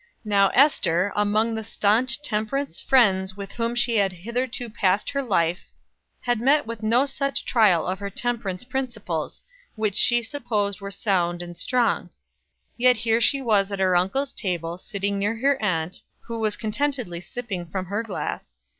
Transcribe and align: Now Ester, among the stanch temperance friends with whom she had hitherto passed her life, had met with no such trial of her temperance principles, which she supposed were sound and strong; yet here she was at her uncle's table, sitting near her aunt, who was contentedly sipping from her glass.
Now 0.25 0.49
Ester, 0.55 1.13
among 1.15 1.53
the 1.53 1.63
stanch 1.63 2.23
temperance 2.23 2.79
friends 2.81 3.37
with 3.37 3.51
whom 3.51 3.75
she 3.75 3.97
had 3.97 4.11
hitherto 4.11 4.67
passed 4.67 5.11
her 5.11 5.21
life, 5.21 5.65
had 6.21 6.41
met 6.41 6.65
with 6.65 6.81
no 6.81 7.05
such 7.05 7.45
trial 7.45 7.85
of 7.85 7.99
her 7.99 8.09
temperance 8.09 8.63
principles, 8.63 9.43
which 9.75 9.95
she 9.95 10.23
supposed 10.23 10.81
were 10.81 10.89
sound 10.89 11.43
and 11.43 11.55
strong; 11.55 12.09
yet 12.77 12.97
here 12.97 13.21
she 13.21 13.43
was 13.43 13.71
at 13.71 13.77
her 13.77 13.95
uncle's 13.95 14.33
table, 14.33 14.79
sitting 14.79 15.19
near 15.19 15.35
her 15.35 15.61
aunt, 15.61 16.01
who 16.21 16.39
was 16.39 16.57
contentedly 16.57 17.21
sipping 17.21 17.67
from 17.67 17.85
her 17.85 18.01
glass. 18.01 18.55